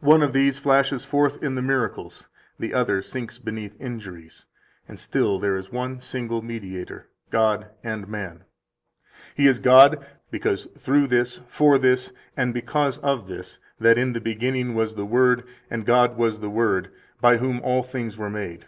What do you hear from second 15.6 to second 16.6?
and God was the